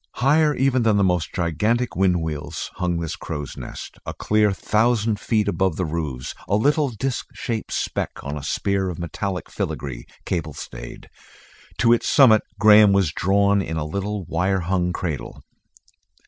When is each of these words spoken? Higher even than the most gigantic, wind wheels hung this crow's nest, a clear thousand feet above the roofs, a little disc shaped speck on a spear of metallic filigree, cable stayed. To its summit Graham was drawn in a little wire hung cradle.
Higher 0.15 0.55
even 0.55 0.81
than 0.81 0.97
the 0.97 1.03
most 1.03 1.31
gigantic, 1.31 1.95
wind 1.95 2.23
wheels 2.23 2.71
hung 2.77 2.97
this 2.99 3.15
crow's 3.15 3.55
nest, 3.55 3.97
a 4.03 4.15
clear 4.15 4.51
thousand 4.51 5.19
feet 5.19 5.47
above 5.47 5.75
the 5.75 5.85
roofs, 5.85 6.33
a 6.47 6.55
little 6.55 6.89
disc 6.89 7.27
shaped 7.35 7.71
speck 7.71 8.09
on 8.23 8.35
a 8.35 8.41
spear 8.41 8.89
of 8.89 8.97
metallic 8.97 9.47
filigree, 9.47 10.05
cable 10.25 10.53
stayed. 10.55 11.07
To 11.77 11.93
its 11.93 12.09
summit 12.09 12.41
Graham 12.59 12.93
was 12.93 13.11
drawn 13.11 13.61
in 13.61 13.77
a 13.77 13.85
little 13.85 14.23
wire 14.25 14.61
hung 14.61 14.91
cradle. 14.91 15.43